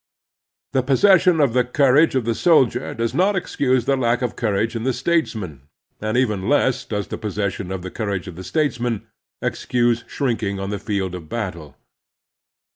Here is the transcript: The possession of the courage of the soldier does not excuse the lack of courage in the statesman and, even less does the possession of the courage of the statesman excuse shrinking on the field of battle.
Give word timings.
The 0.73 0.81
possession 0.81 1.39
of 1.39 1.53
the 1.53 1.63
courage 1.63 2.15
of 2.15 2.25
the 2.25 2.33
soldier 2.33 2.95
does 2.95 3.13
not 3.13 3.35
excuse 3.35 3.85
the 3.85 3.95
lack 3.95 4.23
of 4.23 4.35
courage 4.35 4.75
in 4.75 4.81
the 4.83 4.93
statesman 4.93 5.69
and, 6.01 6.17
even 6.17 6.49
less 6.49 6.83
does 6.85 7.09
the 7.09 7.19
possession 7.19 7.71
of 7.71 7.83
the 7.83 7.91
courage 7.91 8.27
of 8.27 8.35
the 8.35 8.43
statesman 8.43 9.05
excuse 9.43 10.03
shrinking 10.07 10.59
on 10.59 10.71
the 10.71 10.79
field 10.79 11.13
of 11.13 11.29
battle. 11.29 11.77